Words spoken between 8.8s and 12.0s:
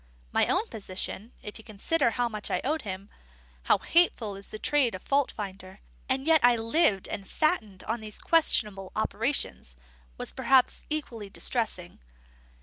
operations, was perhaps equally distressing.